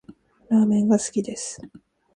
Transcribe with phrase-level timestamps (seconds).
[0.49, 1.61] ラーメンが好きです